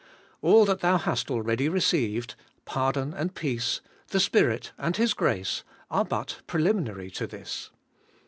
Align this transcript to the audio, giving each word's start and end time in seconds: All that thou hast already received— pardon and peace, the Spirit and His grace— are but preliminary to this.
All 0.41 0.65
that 0.65 0.79
thou 0.79 0.97
hast 0.97 1.29
already 1.29 1.69
received— 1.69 2.33
pardon 2.65 3.13
and 3.13 3.35
peace, 3.35 3.81
the 4.07 4.19
Spirit 4.19 4.71
and 4.79 4.97
His 4.97 5.13
grace— 5.13 5.63
are 5.91 6.05
but 6.05 6.41
preliminary 6.47 7.11
to 7.11 7.27
this. 7.27 7.69